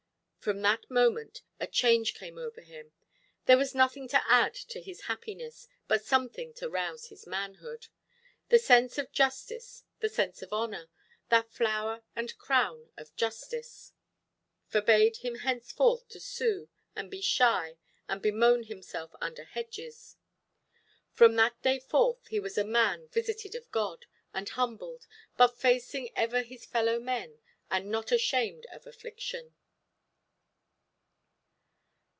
[0.41, 2.93] From that moment a change came over him.
[3.45, 7.89] There was nothing to add to his happiness, but something to rouse his manhood.
[8.49, 16.07] The sense of justice, the sense of honour—that flower and crown of justice—forbade him henceforth
[16.09, 17.77] to sue, and be shy,
[18.09, 20.17] and bemoan himself under hedges.
[21.11, 25.05] From that day forth he was as a man visited of God, and humbled,
[25.37, 27.37] but facing ever his fellow–men,
[27.69, 29.53] and not ashamed of affliction.